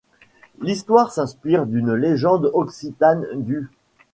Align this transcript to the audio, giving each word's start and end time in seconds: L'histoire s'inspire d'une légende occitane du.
L'histoire 0.61 1.11
s'inspire 1.11 1.67
d'une 1.67 1.93
légende 1.93 2.49
occitane 2.55 3.23
du. 3.35 3.69